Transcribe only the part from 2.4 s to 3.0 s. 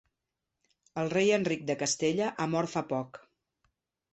ha mort fa